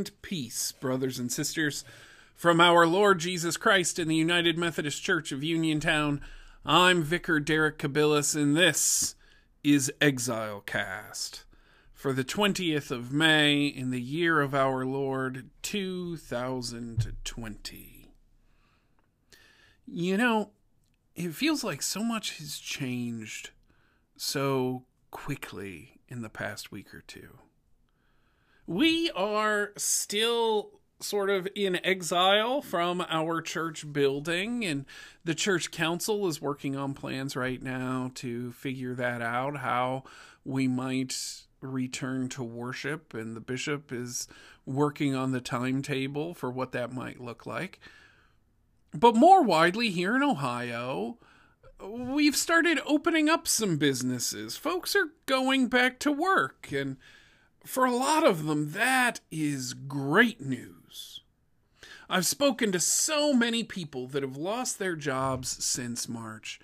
And 0.00 0.22
peace, 0.22 0.72
brothers 0.72 1.18
and 1.18 1.30
sisters, 1.30 1.84
from 2.34 2.58
our 2.58 2.86
Lord 2.86 3.18
Jesus 3.18 3.58
Christ 3.58 3.98
in 3.98 4.08
the 4.08 4.16
United 4.16 4.56
Methodist 4.56 5.02
Church 5.02 5.30
of 5.30 5.44
Uniontown. 5.44 6.22
I'm 6.64 7.02
Vicar 7.02 7.38
Derek 7.38 7.76
Cabillas, 7.76 8.34
and 8.34 8.56
this 8.56 9.14
is 9.62 9.92
Exile 10.00 10.62
Cast 10.64 11.44
for 11.92 12.14
the 12.14 12.24
20th 12.24 12.90
of 12.90 13.12
May 13.12 13.66
in 13.66 13.90
the 13.90 14.00
year 14.00 14.40
of 14.40 14.54
our 14.54 14.86
Lord 14.86 15.50
2020. 15.60 18.14
You 19.86 20.16
know, 20.16 20.52
it 21.14 21.34
feels 21.34 21.62
like 21.62 21.82
so 21.82 22.02
much 22.02 22.38
has 22.38 22.56
changed 22.56 23.50
so 24.16 24.86
quickly 25.10 26.00
in 26.08 26.22
the 26.22 26.30
past 26.30 26.72
week 26.72 26.94
or 26.94 27.02
two. 27.02 27.40
We 28.70 29.10
are 29.16 29.72
still 29.76 30.78
sort 31.00 31.28
of 31.28 31.48
in 31.56 31.84
exile 31.84 32.62
from 32.62 33.04
our 33.08 33.42
church 33.42 33.92
building, 33.92 34.64
and 34.64 34.86
the 35.24 35.34
church 35.34 35.72
council 35.72 36.28
is 36.28 36.40
working 36.40 36.76
on 36.76 36.94
plans 36.94 37.34
right 37.34 37.60
now 37.60 38.12
to 38.14 38.52
figure 38.52 38.94
that 38.94 39.22
out 39.22 39.56
how 39.56 40.04
we 40.44 40.68
might 40.68 41.42
return 41.60 42.28
to 42.28 42.44
worship, 42.44 43.12
and 43.12 43.34
the 43.34 43.40
bishop 43.40 43.90
is 43.90 44.28
working 44.64 45.16
on 45.16 45.32
the 45.32 45.40
timetable 45.40 46.32
for 46.32 46.48
what 46.48 46.70
that 46.70 46.92
might 46.92 47.20
look 47.20 47.46
like. 47.46 47.80
But 48.94 49.16
more 49.16 49.42
widely 49.42 49.90
here 49.90 50.14
in 50.14 50.22
Ohio, 50.22 51.18
we've 51.84 52.36
started 52.36 52.78
opening 52.86 53.28
up 53.28 53.48
some 53.48 53.78
businesses. 53.78 54.56
Folks 54.56 54.94
are 54.94 55.10
going 55.26 55.66
back 55.66 55.98
to 55.98 56.12
work, 56.12 56.68
and 56.70 56.98
for 57.64 57.84
a 57.84 57.94
lot 57.94 58.26
of 58.26 58.46
them, 58.46 58.72
that 58.72 59.20
is 59.30 59.74
great 59.74 60.40
news. 60.40 61.20
I've 62.08 62.26
spoken 62.26 62.72
to 62.72 62.80
so 62.80 63.32
many 63.32 63.62
people 63.62 64.08
that 64.08 64.22
have 64.22 64.36
lost 64.36 64.78
their 64.78 64.96
jobs 64.96 65.64
since 65.64 66.08
March, 66.08 66.58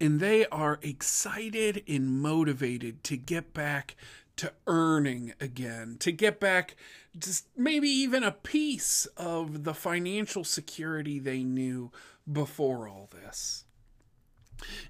and 0.00 0.20
they 0.20 0.46
are 0.46 0.78
excited 0.80 1.82
and 1.86 2.20
motivated 2.20 3.04
to 3.04 3.18
get 3.18 3.52
back 3.52 3.96
to 4.36 4.52
earning 4.66 5.34
again, 5.40 5.96
to 6.00 6.12
get 6.12 6.40
back 6.40 6.76
just 7.18 7.46
maybe 7.56 7.88
even 7.88 8.22
a 8.22 8.32
piece 8.32 9.06
of 9.16 9.64
the 9.64 9.74
financial 9.74 10.44
security 10.44 11.18
they 11.18 11.42
knew 11.42 11.90
before 12.30 12.88
all 12.88 13.08
this. 13.12 13.65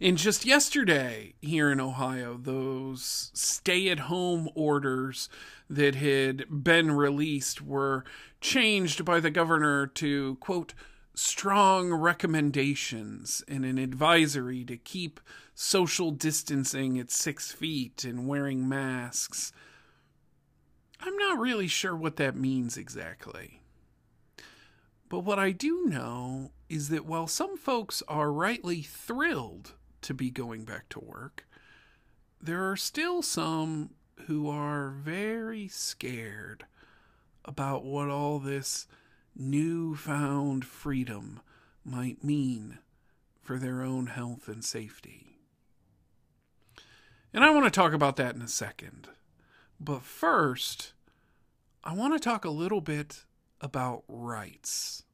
And 0.00 0.16
just 0.16 0.44
yesterday 0.44 1.34
here 1.40 1.70
in 1.70 1.80
Ohio, 1.80 2.38
those 2.40 3.30
stay 3.34 3.88
at 3.88 4.00
home 4.00 4.48
orders 4.54 5.28
that 5.68 5.96
had 5.96 6.44
been 6.62 6.92
released 6.92 7.62
were 7.62 8.04
changed 8.40 9.04
by 9.04 9.20
the 9.20 9.30
governor 9.30 9.86
to, 9.86 10.36
quote, 10.36 10.74
strong 11.14 11.92
recommendations 11.92 13.42
and 13.48 13.64
an 13.64 13.78
advisory 13.78 14.64
to 14.64 14.76
keep 14.76 15.18
social 15.54 16.10
distancing 16.10 16.98
at 16.98 17.10
six 17.10 17.50
feet 17.50 18.04
and 18.04 18.28
wearing 18.28 18.68
masks. 18.68 19.52
I'm 21.00 21.16
not 21.16 21.38
really 21.38 21.66
sure 21.66 21.96
what 21.96 22.16
that 22.16 22.36
means 22.36 22.76
exactly. 22.76 23.62
But 25.08 25.20
what 25.20 25.38
I 25.38 25.52
do 25.52 25.84
know 25.86 26.50
is 26.68 26.88
that 26.88 27.06
while 27.06 27.26
some 27.26 27.56
folks 27.56 28.02
are 28.08 28.32
rightly 28.32 28.82
thrilled 28.82 29.74
to 30.02 30.14
be 30.14 30.30
going 30.30 30.64
back 30.64 30.88
to 30.90 31.00
work, 31.00 31.46
there 32.40 32.70
are 32.70 32.76
still 32.76 33.22
some 33.22 33.90
who 34.26 34.48
are 34.48 34.90
very 34.90 35.68
scared 35.68 36.64
about 37.44 37.84
what 37.84 38.08
all 38.08 38.38
this 38.38 38.88
newfound 39.36 40.64
freedom 40.64 41.40
might 41.84 42.24
mean 42.24 42.78
for 43.40 43.58
their 43.58 43.82
own 43.82 44.08
health 44.08 44.48
and 44.48 44.64
safety. 44.64 45.38
And 47.32 47.44
I 47.44 47.50
want 47.50 47.66
to 47.66 47.70
talk 47.70 47.92
about 47.92 48.16
that 48.16 48.34
in 48.34 48.42
a 48.42 48.48
second. 48.48 49.08
But 49.78 50.02
first, 50.02 50.94
I 51.84 51.92
want 51.92 52.14
to 52.14 52.18
talk 52.18 52.44
a 52.44 52.50
little 52.50 52.80
bit 52.80 53.24
about 53.60 54.04
rights, 54.08 55.04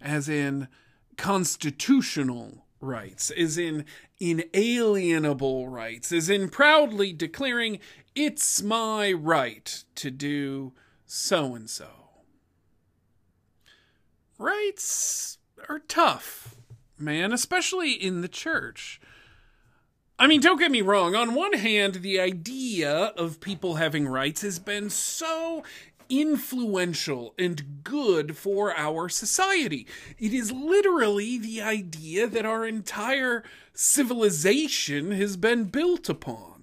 as 0.00 0.28
in 0.28 0.68
constitutional 1.16 2.64
rights, 2.80 3.30
as 3.30 3.58
in 3.58 3.84
inalienable 4.20 5.68
rights, 5.68 6.12
as 6.12 6.28
in 6.28 6.48
proudly 6.48 7.12
declaring 7.12 7.78
it's 8.14 8.62
my 8.62 9.12
right 9.12 9.84
to 9.96 10.10
do 10.10 10.72
so 11.06 11.54
and 11.54 11.68
so. 11.68 11.88
Rights 14.38 15.38
are 15.68 15.78
tough, 15.78 16.56
man, 16.98 17.32
especially 17.32 17.92
in 17.92 18.20
the 18.20 18.28
church. 18.28 19.00
I 20.18 20.28
mean, 20.28 20.40
don't 20.40 20.60
get 20.60 20.70
me 20.70 20.80
wrong. 20.80 21.16
On 21.16 21.34
one 21.34 21.54
hand, 21.54 21.96
the 21.96 22.20
idea 22.20 22.90
of 22.92 23.40
people 23.40 23.76
having 23.76 24.06
rights 24.06 24.42
has 24.42 24.60
been 24.60 24.90
so 24.90 25.64
influential 26.08 27.34
and 27.38 27.82
good 27.84 28.36
for 28.36 28.76
our 28.76 29.08
society. 29.08 29.86
It 30.18 30.32
is 30.32 30.52
literally 30.52 31.38
the 31.38 31.62
idea 31.62 32.26
that 32.26 32.46
our 32.46 32.66
entire 32.66 33.44
civilization 33.72 35.12
has 35.12 35.36
been 35.36 35.64
built 35.64 36.08
upon 36.08 36.54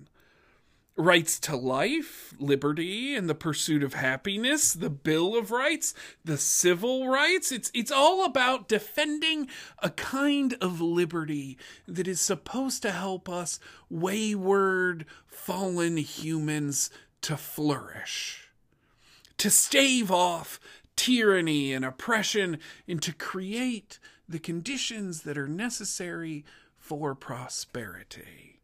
rights 1.02 1.40
to 1.40 1.56
life, 1.56 2.34
liberty, 2.38 3.16
and 3.16 3.30
the 3.30 3.36
pursuit 3.36 3.84
of 3.84 3.94
happiness, 3.94 4.74
the 4.74 4.90
Bill 4.90 5.36
of 5.36 5.52
Rights, 5.52 5.94
the 6.24 6.38
civil 6.38 7.08
rights. 7.08 7.52
It's 7.52 7.72
it's 7.74 7.92
all 7.92 8.26
about 8.26 8.68
defending 8.68 9.48
a 9.80 9.90
kind 9.90 10.56
of 10.62 10.82
liberty 10.82 11.58
that 11.88 12.08
is 12.08 12.22
supposed 12.22 12.82
to 12.84 12.92
help 12.92 13.28
us 13.30 13.60
wayward 13.90 15.06
fallen 15.26 15.98
humans 15.98 16.90
to 17.22 17.38
flourish. 17.38 18.51
To 19.42 19.50
stave 19.50 20.12
off 20.12 20.60
tyranny 20.96 21.74
and 21.74 21.84
oppression 21.84 22.60
and 22.88 23.02
to 23.02 23.12
create 23.12 23.98
the 24.30 24.38
conditions 24.38 25.24
that 25.24 25.36
are 25.36 25.48
necessary 25.48 26.46
for 26.78 27.16
prosperity. 27.16 28.60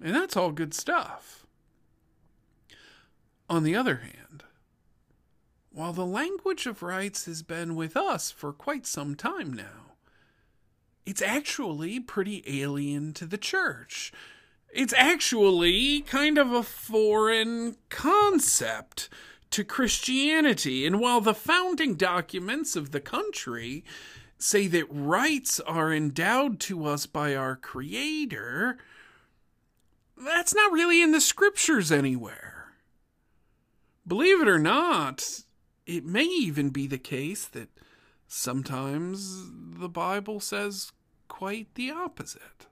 And 0.00 0.14
that's 0.14 0.36
all 0.36 0.52
good 0.52 0.72
stuff. 0.72 1.48
On 3.48 3.64
the 3.64 3.74
other 3.74 3.96
hand, 3.96 4.44
while 5.72 5.92
the 5.92 6.06
language 6.06 6.66
of 6.66 6.80
rights 6.80 7.24
has 7.24 7.42
been 7.42 7.74
with 7.74 7.96
us 7.96 8.30
for 8.30 8.52
quite 8.52 8.86
some 8.86 9.16
time 9.16 9.52
now, 9.52 9.96
it's 11.04 11.22
actually 11.22 11.98
pretty 11.98 12.44
alien 12.46 13.12
to 13.14 13.26
the 13.26 13.36
church. 13.36 14.12
It's 14.72 14.94
actually 14.96 16.02
kind 16.02 16.38
of 16.38 16.52
a 16.52 16.62
foreign 16.62 17.78
concept 17.88 19.08
to 19.50 19.64
Christianity. 19.64 20.86
And 20.86 21.00
while 21.00 21.20
the 21.20 21.34
founding 21.34 21.94
documents 21.94 22.76
of 22.76 22.90
the 22.90 23.00
country 23.00 23.84
say 24.38 24.66
that 24.68 24.86
rights 24.90 25.60
are 25.60 25.92
endowed 25.92 26.60
to 26.60 26.86
us 26.86 27.06
by 27.06 27.34
our 27.34 27.56
Creator, 27.56 28.78
that's 30.16 30.54
not 30.54 30.72
really 30.72 31.02
in 31.02 31.12
the 31.12 31.20
scriptures 31.20 31.92
anywhere. 31.92 32.72
Believe 34.06 34.40
it 34.40 34.48
or 34.48 34.58
not, 34.58 35.42
it 35.86 36.04
may 36.04 36.24
even 36.24 36.70
be 36.70 36.86
the 36.86 36.98
case 36.98 37.46
that 37.46 37.68
sometimes 38.26 39.50
the 39.78 39.88
Bible 39.88 40.40
says 40.40 40.92
quite 41.28 41.74
the 41.74 41.90
opposite. 41.90 42.66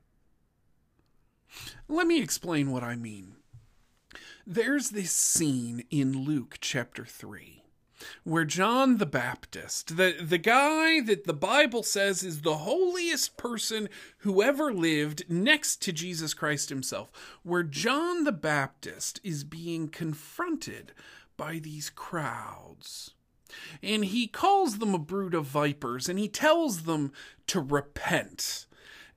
Let 1.89 2.07
me 2.07 2.21
explain 2.21 2.71
what 2.71 2.83
I 2.83 2.97
mean. 2.97 3.38
There's 4.51 4.89
this 4.89 5.13
scene 5.13 5.85
in 5.91 6.25
Luke 6.25 6.57
chapter 6.63 7.05
3 7.05 7.65
where 8.25 8.47
John 8.47 8.97
the 8.97 9.05
Baptist, 9.05 9.99
the, 9.99 10.17
the 10.23 10.39
guy 10.39 11.03
that 11.03 11.25
the 11.27 11.35
Bible 11.35 11.83
says 11.83 12.23
is 12.23 12.41
the 12.41 12.57
holiest 12.57 13.37
person 13.37 13.91
who 14.21 14.43
ever 14.43 14.73
lived 14.73 15.25
next 15.29 15.83
to 15.83 15.93
Jesus 15.93 16.33
Christ 16.33 16.71
himself, 16.71 17.13
where 17.43 17.63
John 17.63 18.25
the 18.25 18.33
Baptist 18.33 19.21
is 19.23 19.45
being 19.45 19.89
confronted 19.89 20.93
by 21.37 21.59
these 21.59 21.91
crowds. 21.91 23.11
And 23.83 24.07
he 24.07 24.27
calls 24.27 24.79
them 24.79 24.95
a 24.95 24.99
brood 24.99 25.35
of 25.35 25.45
vipers 25.45 26.09
and 26.09 26.19
he 26.19 26.29
tells 26.29 26.85
them 26.85 27.13
to 27.49 27.61
repent. 27.61 28.65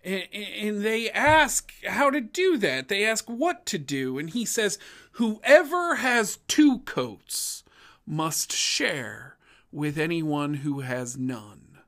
And, 0.04 0.82
they 0.82 1.12
ask 1.12 1.72
how 1.86 2.10
to 2.10 2.22
do 2.22 2.58
that. 2.58 2.88
They 2.88 3.06
ask 3.06 3.30
what 3.30 3.68
to 3.68 3.78
do. 3.78 4.18
And 4.18 4.32
he 4.32 4.46
says, 4.46 4.80
Whoever 5.14 5.96
has 5.96 6.38
two 6.48 6.80
coats, 6.80 7.64
must 8.06 8.52
share 8.52 9.38
with 9.72 9.98
anyone 9.98 10.56
who 10.56 10.82
has 10.82 11.18
none, 11.18 11.80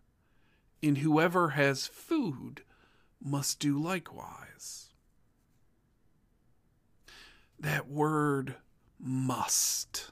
and 0.82 1.00
whoever 1.00 1.50
has 1.50 1.88
food 1.88 2.64
must 3.22 3.60
do 3.60 3.78
likewise. 3.78 4.90
That 7.60 7.90
word 7.90 8.56
must 9.00 10.12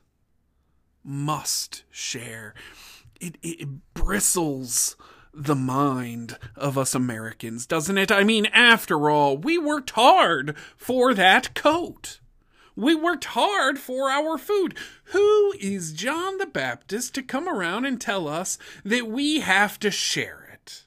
must 1.03 1.83
share. 1.89 2.53
It, 3.19 3.37
it, 3.41 3.67
bristles 3.93 4.95
the 5.33 5.55
mind 5.55 6.37
of 6.55 6.77
us 6.77 6.93
Americans, 6.93 7.65
doesn't 7.65 7.97
it? 7.97 8.11
I 8.11 8.23
mean, 8.23 8.45
after 8.47 9.09
all, 9.09 9.37
we 9.37 9.57
worked 9.57 9.91
hard 9.91 10.55
for 10.75 11.13
that 11.13 11.55
coat. 11.55 12.19
We 12.75 12.95
worked 12.95 13.25
hard 13.25 13.79
for 13.79 14.09
our 14.09 14.37
food. 14.37 14.75
Who 15.05 15.53
is 15.59 15.91
John 15.91 16.37
the 16.37 16.45
Baptist 16.45 17.13
to 17.15 17.23
come 17.23 17.47
around 17.47 17.85
and 17.85 17.99
tell 17.99 18.27
us 18.27 18.57
that 18.83 19.07
we 19.07 19.41
have 19.41 19.79
to 19.79 19.91
share 19.91 20.49
it? 20.53 20.85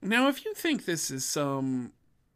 Now, 0.00 0.28
if 0.28 0.44
you 0.44 0.54
think 0.54 0.84
this 0.84 1.10
is 1.10 1.24
some 1.24 1.92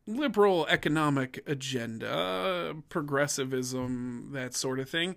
liberal 0.07 0.67
economic 0.67 1.43
agenda, 1.47 2.75
progressivism, 2.89 4.31
that 4.33 4.55
sort 4.55 4.81
of 4.81 4.91
thing, 4.91 5.15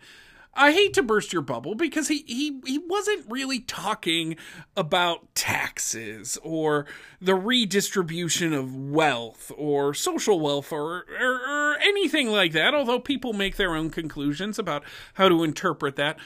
I 0.56 0.72
hate 0.72 0.94
to 0.94 1.04
burst 1.04 1.34
your 1.34 1.42
bubble 1.42 1.76
because 1.76 2.08
he, 2.08 2.24
he, 2.28 2.62
he 2.66 2.78
wasn't 2.78 3.30
really 3.30 3.60
talking 3.60 4.38
about 4.78 5.36
taxes 5.36 6.38
or 6.44 6.86
the 7.20 7.36
redistribution 7.36 8.54
of 8.54 8.74
wealth 8.74 9.52
or 9.58 9.94
social 9.94 10.40
welfare 10.40 10.80
or, 10.80 11.06
or, 11.20 11.36
or, 11.36 11.76
anything 11.82 12.30
like 12.30 12.54
that, 12.54 12.74
although 12.74 13.00
people 13.00 13.34
make 13.34 13.58
their 13.58 13.76
own 13.76 13.90
conclusions 13.90 14.58
about 14.58 14.84
how 15.16 15.28
to 15.28 15.44
interpret 15.44 15.98
that. 15.98 16.18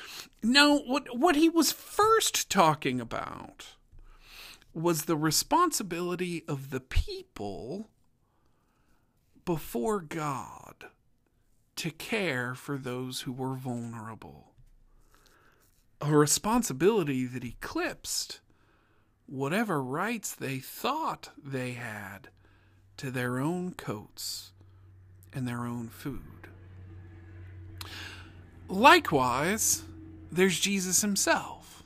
No, 0.44 0.78
what, 0.78 1.18
what 1.18 1.36
he 1.36 1.50
was 1.50 1.72
first 1.72 2.52
talking 2.52 3.02
about 3.02 3.76
was 4.74 5.06
the 5.06 5.18
responsibility 5.18 6.44
of 6.48 6.70
the 6.70 6.80
people 6.80 7.90
before 9.44 10.02
God 10.02 10.86
to 11.80 11.92
care 11.92 12.56
for 12.56 12.78
those 12.78 13.22
who 13.22 13.32
were 13.32 13.56
vulnerable. 13.56 14.52
A 16.02 16.12
responsibility 16.12 17.26
that 17.26 17.46
eclipsed 17.46 18.42
whatever 19.28 19.82
rights 19.82 20.36
they 20.36 20.60
thought 20.60 21.30
they 21.42 21.72
had 21.72 22.28
to 22.98 23.10
their 23.10 23.40
own 23.40 23.74
coats 23.76 24.52
and 25.32 25.48
their 25.48 25.66
own 25.66 25.88
food. 25.88 26.50
Likewise, 28.68 29.84
there's 30.30 30.60
Jesus 30.60 31.02
himself. 31.02 31.84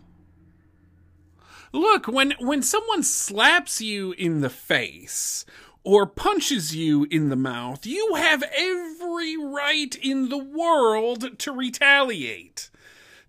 Look, 1.72 2.08
when, 2.08 2.34
when 2.40 2.64
someone 2.64 3.04
slaps 3.04 3.80
you 3.80 4.14
in 4.14 4.42
the 4.42 4.50
face 4.50 5.46
or 5.84 6.06
punches 6.06 6.76
you 6.76 7.06
in 7.10 7.30
the 7.30 7.36
mouth, 7.36 7.86
you 7.86 8.16
have 8.16 8.44
every 8.44 9.38
right 9.38 9.63
in 9.74 10.30
the 10.30 10.38
world 10.38 11.40
to 11.40 11.52
retaliate, 11.52 12.70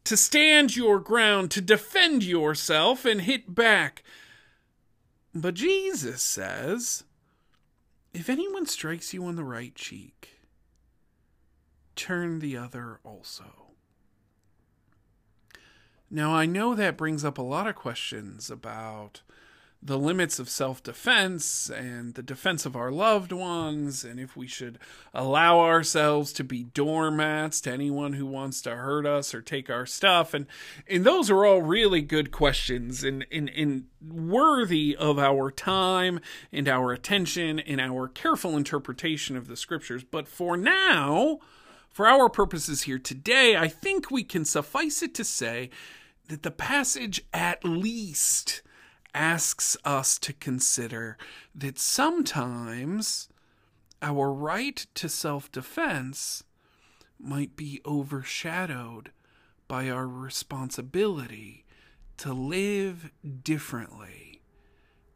to 0.05 0.17
stand 0.17 0.77
your 0.77 1.01
ground, 1.01 1.51
to 1.53 1.61
defend 1.61 2.23
yourself 2.23 3.05
and 3.05 3.23
hit 3.23 3.55
back. 3.55 4.03
But 5.35 5.55
Jesus 5.55 6.23
says, 6.23 7.05
if 8.13 8.29
anyone 8.29 8.67
strikes 8.67 9.13
you 9.13 9.25
on 9.25 9.37
the 9.37 9.45
right 9.45 9.75
cheek, 9.75 10.41
turn 11.97 12.39
the 12.39 12.57
other 12.57 13.01
also. 13.05 13.73
Now, 16.11 16.33
I 16.33 16.47
know 16.47 16.75
that 16.75 16.97
brings 16.97 17.25
up 17.25 17.39
a 17.39 17.43
lot 17.43 17.67
of 17.67 17.75
questions 17.75 18.51
about 18.51 19.23
the 19.87 19.99
limits 19.99 20.39
of 20.39 20.49
self 20.49 20.83
defense 20.83 21.69
and 21.69 22.15
the 22.15 22.23
defense 22.23 22.65
of 22.65 22.75
our 22.75 22.91
loved 22.91 23.33
ones, 23.33 24.03
and 24.03 24.19
if 24.19 24.35
we 24.35 24.47
should 24.47 24.79
allow 25.13 25.61
ourselves 25.61 26.33
to 26.33 26.43
be 26.43 26.65
doormats 26.65 27.61
to 27.61 27.71
anyone 27.71 28.15
who 28.15 28.25
wants 28.25 28.63
to 28.63 28.75
hurt 28.75 29.05
us 29.05 29.35
or 29.35 29.43
take 29.43 29.69
our 29.69 29.85
stuff. 29.85 30.33
And, 30.33 30.47
and 30.89 31.05
those 31.05 31.31
are 31.31 31.45
all 31.45 31.61
really 31.61 32.01
good 32.01 32.33
questions 32.33 33.05
and, 33.05 33.27
and, 33.31 33.51
and 33.51 33.85
worthy 34.03 34.97
of 34.97 35.19
our 35.19 35.51
time 35.51 36.21
and 36.51 36.67
our 36.67 36.93
attention 36.93 37.61
and 37.61 37.79
our 37.79 38.09
careful 38.09 38.57
interpretation 38.57 39.37
of 39.37 39.49
the 39.49 39.57
scriptures. 39.57 40.03
But 40.03 40.27
for 40.27 40.57
now, 40.57 41.41
for 41.91 42.07
our 42.07 42.31
purposes 42.31 42.83
here 42.83 42.99
today, 42.99 43.55
I 43.55 43.69
think 43.69 44.11
we 44.11 44.25
can 44.25 44.47
suffice 44.47 45.03
it 45.03 45.15
to 45.17 45.25
say 45.25 45.69
that 46.29 46.43
the 46.43 46.51
passage 46.51 47.23
at 47.35 47.63
least 47.65 48.63
asks 49.15 49.77
us 49.85 50.19
to 50.19 50.33
consider 50.33 51.17
that 51.55 51.79
sometimes 51.79 53.29
our 54.03 54.33
right 54.33 54.87
to 54.95 55.09
self 55.09 55.51
defense 55.51 56.43
might 57.19 57.57
be 57.57 57.81
overshadowed 57.87 59.11
by 59.69 59.89
our 59.89 60.07
responsibility 60.07 61.65
to 62.19 62.33
live 62.33 63.11
differently 63.43 64.43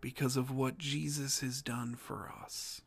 because 0.01 0.37
of 0.37 0.51
what 0.51 0.79
Jesus 0.79 1.41
has 1.41 1.61
done 1.61 1.94
for 1.94 2.33
us. 2.43 2.81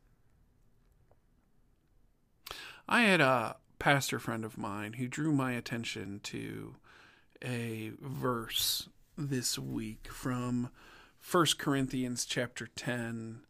I 2.89 3.01
had 3.03 3.21
a 3.21 3.57
pastor 3.79 4.19
friend 4.19 4.43
of 4.43 4.57
mine 4.57 4.93
who 4.93 5.07
drew 5.07 5.31
my 5.31 5.53
attention 5.53 6.19
to 6.23 6.75
a 7.43 7.91
verse 7.99 8.89
this 9.17 9.57
week 9.57 10.07
from 10.11 10.69
1 11.29 11.45
Corinthians 11.57 12.25
chapter 12.25 12.67
10 12.75 13.41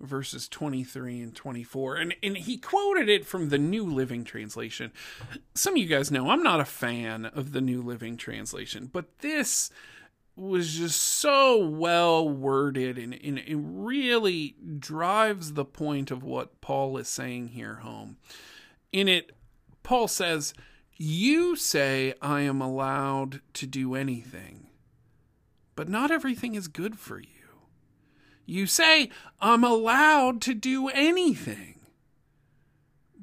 verses 0.00 0.48
23 0.48 1.20
and 1.20 1.34
24 1.34 1.96
and 1.96 2.14
and 2.22 2.36
he 2.36 2.58
quoted 2.58 3.08
it 3.08 3.24
from 3.24 3.48
the 3.48 3.58
New 3.58 3.84
Living 3.84 4.24
Translation. 4.24 4.90
Some 5.54 5.74
of 5.74 5.78
you 5.78 5.86
guys 5.86 6.10
know 6.10 6.30
I'm 6.30 6.42
not 6.42 6.60
a 6.60 6.64
fan 6.64 7.26
of 7.26 7.52
the 7.52 7.60
New 7.60 7.82
Living 7.82 8.16
Translation, 8.16 8.90
but 8.92 9.18
this 9.20 9.70
was 10.34 10.74
just 10.74 11.00
so 11.00 11.58
well 11.58 12.28
worded 12.28 12.98
and, 12.98 13.14
and 13.14 13.38
it 13.38 13.56
really 13.56 14.56
drives 14.78 15.52
the 15.52 15.64
point 15.64 16.10
of 16.10 16.22
what 16.22 16.60
Paul 16.60 16.96
is 16.96 17.08
saying 17.08 17.48
here 17.48 17.76
home. 17.76 18.16
In 18.92 19.08
it, 19.08 19.32
Paul 19.82 20.08
says, 20.08 20.54
You 20.96 21.54
say 21.54 22.14
I 22.20 22.40
am 22.40 22.60
allowed 22.60 23.40
to 23.54 23.66
do 23.66 23.94
anything 23.94 24.68
but 25.74 25.88
not 25.88 26.10
everything 26.10 26.54
is 26.54 26.68
good 26.68 26.98
for 26.98 27.18
you. 27.18 27.26
You 28.44 28.66
say, 28.66 29.10
I'm 29.40 29.64
allowed 29.64 30.40
to 30.42 30.54
do 30.54 30.88
anything, 30.88 31.80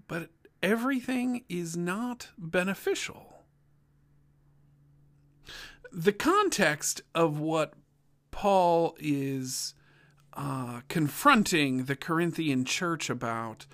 but 0.08 0.30
everything 0.64 1.44
is 1.50 1.76
not 1.76 2.30
beneficial. 2.38 3.44
The 5.92 6.14
context 6.14 7.02
of 7.14 7.40
what 7.40 7.74
Paul 8.32 8.96
is 9.00 9.74
uh, 10.34 10.82
confronting 10.88 11.86
the 11.86 11.96
Corinthian 11.96 12.64
church 12.64 13.10
about 13.10 13.66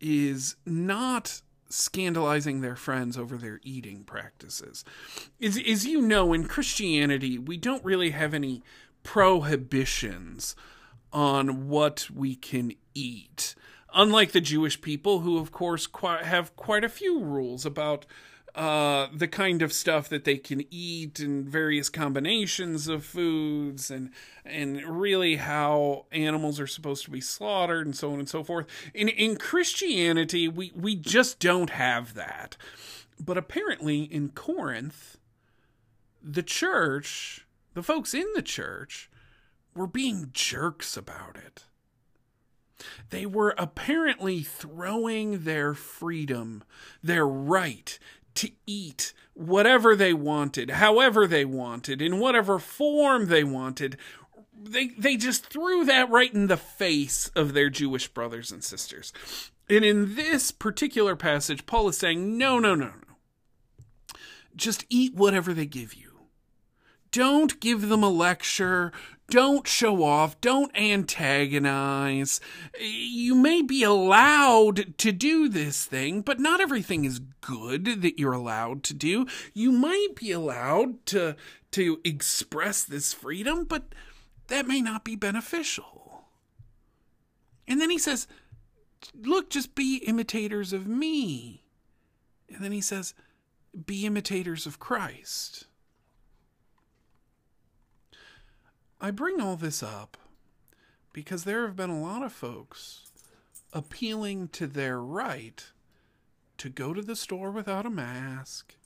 is 0.00 0.56
not 0.64 1.42
scandalizing 1.72 2.60
their 2.60 2.76
friends 2.76 3.16
over 3.16 3.36
their 3.36 3.60
eating 3.62 4.04
practices. 4.04 4.84
As, 5.40 5.58
as 5.58 5.86
you 5.86 6.00
know, 6.02 6.32
in 6.32 6.46
Christianity, 6.46 7.38
we 7.38 7.56
don't 7.56 7.84
really 7.84 8.10
have 8.10 8.34
any 8.34 8.62
prohibitions 9.02 10.54
on 11.12 11.68
what 11.68 12.08
we 12.14 12.34
can 12.34 12.72
eat. 12.94 13.54
Unlike 13.94 14.32
the 14.32 14.40
Jewish 14.40 14.80
people, 14.80 15.20
who, 15.20 15.38
of 15.38 15.52
course, 15.52 15.88
have 16.22 16.56
quite 16.56 16.84
a 16.84 16.88
few 16.88 17.20
rules 17.20 17.66
about 17.66 18.06
uh, 18.54 19.08
the 19.14 19.28
kind 19.28 19.62
of 19.62 19.72
stuff 19.72 20.08
that 20.10 20.24
they 20.24 20.36
can 20.36 20.62
eat 20.70 21.18
and 21.20 21.48
various 21.48 21.88
combinations 21.88 22.86
of 22.86 23.04
foods 23.04 23.90
and 23.90 24.10
and 24.44 24.82
really 24.84 25.36
how 25.36 26.04
animals 26.12 26.60
are 26.60 26.66
supposed 26.66 27.04
to 27.04 27.10
be 27.10 27.20
slaughtered 27.20 27.86
and 27.86 27.96
so 27.96 28.12
on 28.12 28.18
and 28.18 28.28
so 28.28 28.44
forth. 28.44 28.66
In 28.92 29.08
in 29.08 29.36
Christianity, 29.36 30.48
we 30.48 30.70
we 30.74 30.96
just 30.96 31.38
don't 31.38 31.70
have 31.70 32.14
that. 32.14 32.56
But 33.18 33.38
apparently 33.38 34.02
in 34.02 34.30
Corinth, 34.30 35.16
the 36.22 36.42
church, 36.42 37.46
the 37.74 37.82
folks 37.82 38.12
in 38.12 38.26
the 38.34 38.42
church 38.42 39.10
were 39.74 39.86
being 39.86 40.28
jerks 40.32 40.96
about 40.96 41.36
it. 41.36 41.64
They 43.10 43.26
were 43.26 43.54
apparently 43.56 44.42
throwing 44.42 45.44
their 45.44 45.72
freedom, 45.72 46.64
their 47.02 47.26
right 47.26 47.98
to 48.34 48.50
eat 48.66 49.12
whatever 49.34 49.96
they 49.96 50.12
wanted, 50.12 50.70
however 50.70 51.26
they 51.26 51.44
wanted, 51.44 52.02
in 52.02 52.18
whatever 52.18 52.58
form 52.58 53.26
they 53.26 53.44
wanted. 53.44 53.96
They 54.54 54.88
they 54.88 55.16
just 55.16 55.46
threw 55.46 55.84
that 55.86 56.10
right 56.10 56.32
in 56.32 56.46
the 56.46 56.56
face 56.56 57.28
of 57.34 57.52
their 57.52 57.68
Jewish 57.70 58.08
brothers 58.08 58.52
and 58.52 58.62
sisters. 58.62 59.12
And 59.68 59.84
in 59.84 60.14
this 60.14 60.50
particular 60.50 61.16
passage, 61.16 61.66
Paul 61.66 61.88
is 61.88 61.96
saying, 61.96 62.36
no, 62.36 62.58
no, 62.58 62.74
no, 62.74 62.86
no. 62.86 64.16
Just 64.54 64.84
eat 64.90 65.14
whatever 65.14 65.54
they 65.54 65.66
give 65.66 65.94
you. 65.94 66.11
Don't 67.12 67.60
give 67.60 67.88
them 67.88 68.02
a 68.02 68.08
lecture. 68.08 68.90
Don't 69.30 69.66
show 69.66 70.02
off. 70.02 70.40
Don't 70.40 70.76
antagonize. 70.76 72.40
You 72.80 73.34
may 73.34 73.62
be 73.62 73.82
allowed 73.82 74.98
to 74.98 75.12
do 75.12 75.48
this 75.48 75.84
thing, 75.84 76.22
but 76.22 76.40
not 76.40 76.60
everything 76.60 77.04
is 77.04 77.20
good 77.40 78.02
that 78.02 78.18
you're 78.18 78.32
allowed 78.32 78.82
to 78.84 78.94
do. 78.94 79.26
You 79.54 79.72
might 79.72 80.16
be 80.16 80.32
allowed 80.32 81.04
to, 81.06 81.36
to 81.72 82.00
express 82.04 82.82
this 82.82 83.12
freedom, 83.12 83.64
but 83.64 83.94
that 84.48 84.66
may 84.66 84.80
not 84.80 85.04
be 85.04 85.16
beneficial. 85.16 86.24
And 87.68 87.80
then 87.80 87.90
he 87.90 87.98
says, 87.98 88.26
Look, 89.14 89.50
just 89.50 89.74
be 89.74 89.96
imitators 89.96 90.72
of 90.72 90.86
me. 90.86 91.64
And 92.48 92.62
then 92.64 92.72
he 92.72 92.80
says, 92.80 93.14
Be 93.86 94.06
imitators 94.06 94.66
of 94.66 94.78
Christ. 94.78 95.66
I 99.04 99.10
bring 99.10 99.40
all 99.40 99.56
this 99.56 99.82
up 99.82 100.16
because 101.12 101.42
there 101.42 101.66
have 101.66 101.74
been 101.74 101.90
a 101.90 102.00
lot 102.00 102.22
of 102.22 102.32
folks 102.32 103.00
appealing 103.72 104.46
to 104.50 104.68
their 104.68 105.00
right 105.00 105.64
to 106.58 106.68
go 106.68 106.94
to 106.94 107.02
the 107.02 107.16
store 107.16 107.50
without 107.50 107.84
a 107.84 107.90
mask 107.90 108.76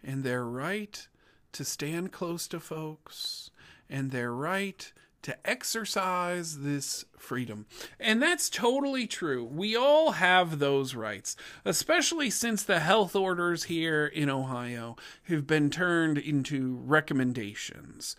and 0.00 0.22
their 0.22 0.44
right 0.44 1.08
to 1.50 1.64
stand 1.64 2.12
close 2.12 2.46
to 2.48 2.60
folks 2.60 3.50
and 3.90 4.12
their 4.12 4.32
right 4.32 4.92
to 5.22 5.36
exercise 5.44 6.60
this 6.60 7.04
freedom. 7.18 7.66
And 7.98 8.22
that's 8.22 8.48
totally 8.48 9.08
true. 9.08 9.42
We 9.42 9.74
all 9.74 10.12
have 10.12 10.60
those 10.60 10.94
rights, 10.94 11.34
especially 11.64 12.30
since 12.30 12.62
the 12.62 12.78
health 12.78 13.16
orders 13.16 13.64
here 13.64 14.06
in 14.06 14.30
Ohio 14.30 14.94
have 15.24 15.48
been 15.48 15.68
turned 15.68 16.16
into 16.18 16.76
recommendations 16.84 18.14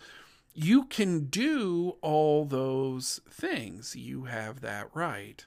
you 0.58 0.84
can 0.84 1.26
do 1.26 1.96
all 2.00 2.46
those 2.46 3.20
things. 3.28 3.94
You 3.94 4.24
have 4.24 4.62
that 4.62 4.88
right. 4.94 5.44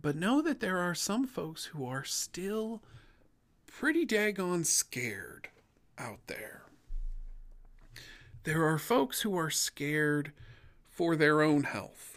But 0.00 0.14
know 0.14 0.40
that 0.40 0.60
there 0.60 0.78
are 0.78 0.94
some 0.94 1.26
folks 1.26 1.66
who 1.66 1.84
are 1.84 2.04
still 2.04 2.82
pretty 3.66 4.06
daggone 4.06 4.64
scared 4.64 5.48
out 5.98 6.20
there. 6.28 6.62
There 8.44 8.64
are 8.64 8.78
folks 8.78 9.22
who 9.22 9.36
are 9.36 9.50
scared 9.50 10.32
for 10.88 11.16
their 11.16 11.42
own 11.42 11.64
health, 11.64 12.16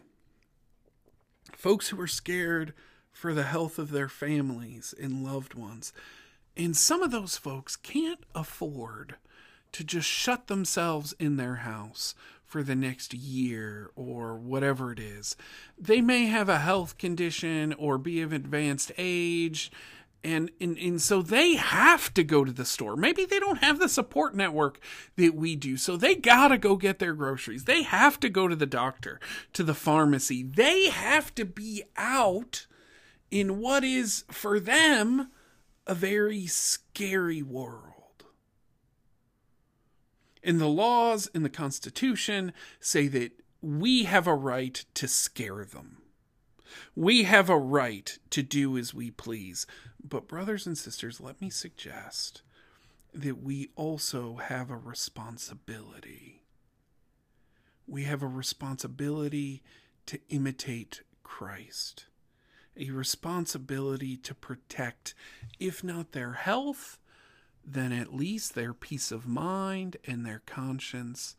folks 1.54 1.90
who 1.90 2.00
are 2.00 2.08
scared 2.08 2.74
for 3.12 3.34
the 3.34 3.44
health 3.44 3.80
of 3.80 3.90
their 3.90 4.10
families 4.10 4.94
and 5.02 5.24
loved 5.24 5.56
ones. 5.56 5.92
And 6.56 6.78
some 6.78 7.02
of 7.02 7.10
those 7.10 7.36
folks 7.36 7.76
can't 7.76 8.24
afford 8.36 9.16
to 9.74 9.84
just 9.84 10.08
shut 10.08 10.48
themselves 10.48 11.14
in 11.20 11.36
their 11.38 11.56
house 11.58 12.16
for 12.46 12.64
the 12.64 12.76
next 12.76 13.14
year 13.14 13.90
or 13.96 14.36
whatever 14.36 14.92
it 14.92 15.00
is. 15.00 15.36
They 15.78 16.02
may 16.02 16.26
have 16.26 16.50
a 16.50 16.60
health 16.60 16.98
condition 16.98 17.74
or 17.74 17.98
be 17.98 18.22
of 18.22 18.32
advanced 18.32 18.92
age. 18.98 19.72
And, 20.24 20.52
and 20.62 20.78
and 20.78 21.02
so 21.02 21.22
they 21.22 21.56
have 21.56 22.14
to 22.14 22.24
go 22.24 22.46
to 22.46 22.52
the 22.54 22.64
store. 22.64 22.96
Maybe 22.96 23.26
they 23.26 23.40
don't 23.40 23.58
have 23.58 23.80
the 23.80 23.90
support 23.90 24.34
network 24.36 24.80
that 25.18 25.36
we 25.36 25.58
do. 25.58 25.76
So 25.76 25.98
they 25.98 26.16
gotta 26.16 26.58
go 26.58 26.78
get 26.78 27.00
their 27.00 27.14
groceries. 27.14 27.66
They 27.66 27.82
have 27.82 28.22
to 28.22 28.30
go 28.30 28.48
to 28.48 28.56
the 28.56 28.66
doctor, 28.66 29.20
to 29.52 29.64
the 29.64 29.74
pharmacy. 29.74 30.44
They 30.44 30.90
have 30.90 31.36
to 31.36 31.44
be 31.44 31.84
out 31.98 32.68
in 33.32 33.60
what 33.60 33.84
is 33.84 34.24
for 34.32 34.60
them 34.62 35.32
a 35.88 35.96
very 35.96 36.46
scary 36.46 37.42
world. 37.42 37.93
And 40.44 40.60
the 40.60 40.68
laws 40.68 41.28
in 41.34 41.44
the 41.44 41.50
Constitution 41.50 42.52
say 42.80 43.08
that 43.08 43.32
we 43.62 44.04
have 44.04 44.28
a 44.28 44.36
right 44.36 44.84
to 44.96 45.08
scare 45.08 45.64
them. 45.64 46.00
We 46.96 47.24
have 47.24 47.50
a 47.50 47.58
right 47.58 48.18
to 48.32 48.44
do 48.44 48.78
as 48.78 48.94
we 48.94 49.10
please. 49.10 49.66
But, 50.04 50.28
brothers 50.28 50.68
and 50.68 50.78
sisters, 50.78 51.22
let 51.22 51.40
me 51.40 51.50
suggest 51.50 52.42
that 53.14 53.42
we 53.42 53.70
also 53.76 54.36
have 54.36 54.70
a 54.70 54.78
responsibility. 54.78 56.44
We 57.88 58.04
have 58.04 58.22
a 58.22 58.28
responsibility 58.28 59.62
to 60.08 60.20
imitate 60.30 61.02
Christ, 61.22 62.08
a 62.76 62.90
responsibility 62.90 64.18
to 64.18 64.34
protect, 64.34 65.14
if 65.60 65.84
not 65.84 66.12
their 66.12 66.34
health, 66.34 66.98
then 67.66 67.92
at 67.92 68.14
least 68.14 68.56
their 68.56 68.74
peace 68.74 69.12
of 69.12 69.28
mind 69.28 69.98
and 70.06 70.26
their 70.26 70.42
conscience, 70.46 71.36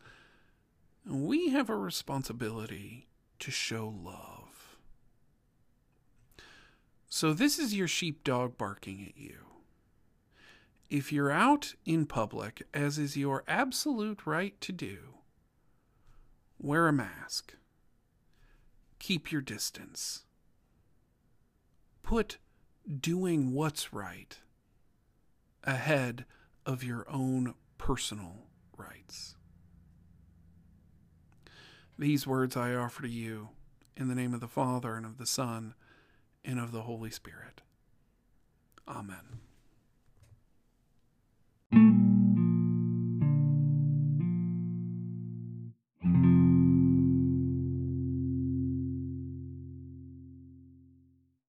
we 1.06 1.50
have 1.50 1.68
a 1.68 1.76
responsibility 1.76 3.08
to 3.38 3.50
show 3.50 3.88
love. 3.88 4.78
So, 7.08 7.32
this 7.32 7.58
is 7.58 7.74
your 7.74 7.86
sheepdog 7.86 8.56
barking 8.56 9.04
at 9.06 9.16
you. 9.16 9.38
If 10.90 11.12
you're 11.12 11.30
out 11.30 11.74
in 11.84 12.06
public, 12.06 12.66
as 12.72 12.98
is 12.98 13.16
your 13.16 13.44
absolute 13.46 14.26
right 14.26 14.60
to 14.60 14.72
do, 14.72 14.98
wear 16.58 16.88
a 16.88 16.92
mask, 16.92 17.54
keep 18.98 19.30
your 19.30 19.40
distance, 19.40 20.24
put 22.02 22.38
doing 23.00 23.52
what's 23.52 23.92
right 23.92 24.38
ahead 25.64 26.24
of 26.64 26.84
your 26.84 27.04
own 27.10 27.54
personal 27.78 28.46
rights. 28.76 29.36
These 31.98 32.26
words 32.26 32.56
I 32.56 32.74
offer 32.74 33.02
to 33.02 33.08
you 33.08 33.50
in 33.96 34.08
the 34.08 34.14
name 34.14 34.34
of 34.34 34.40
the 34.40 34.48
Father, 34.48 34.94
and 34.94 35.06
of 35.06 35.18
the 35.18 35.26
Son, 35.26 35.74
and 36.44 36.58
of 36.58 36.72
the 36.72 36.82
Holy 36.82 37.10
Spirit. 37.10 37.60
Amen. 38.88 39.43